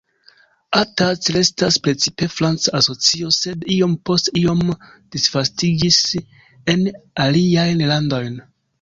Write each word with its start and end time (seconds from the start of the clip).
Attac 0.77 1.27
restas 1.35 1.77
precipe 1.87 2.29
franca 2.37 2.73
asocio 2.81 3.31
sed 3.41 3.69
iom 3.77 3.95
post 4.11 4.33
iom 4.43 4.67
disvastiĝis 5.17 6.03
en 6.75 6.87
aliajn 7.29 7.89
landojn. 7.97 8.47